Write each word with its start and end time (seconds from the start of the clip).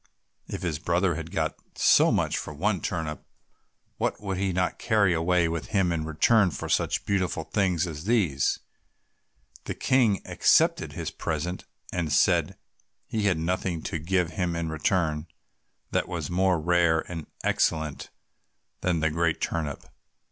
If 0.47 0.63
his 0.63 0.79
brother 0.79 1.13
had 1.13 1.29
got 1.29 1.53
so 1.75 2.11
much 2.11 2.35
for 2.35 2.55
one 2.55 2.81
turnip, 2.81 3.23
what 3.99 4.19
would 4.19 4.37
he 4.37 4.51
not 4.51 4.79
carry 4.79 5.13
away 5.13 5.47
with 5.47 5.67
him 5.67 5.91
in 5.91 6.05
return 6.05 6.49
for 6.49 6.67
such 6.69 7.05
beautiful 7.05 7.43
things 7.43 7.85
as 7.85 8.05
these? 8.05 8.57
The 9.65 9.75
King 9.75 10.23
accepted 10.25 10.93
his 10.93 11.11
present, 11.11 11.65
and 11.93 12.11
said 12.11 12.57
he 13.05 13.25
had 13.25 13.37
nothing 13.37 13.83
to 13.83 13.99
give 13.99 14.31
him 14.31 14.55
in 14.55 14.69
return 14.69 15.27
that 15.91 16.07
was 16.07 16.31
more 16.31 16.59
rare 16.59 17.01
and 17.01 17.27
excellent 17.43 18.09
than 18.79 19.01
the 19.01 19.11
great 19.11 19.39
turnip. 19.39 19.83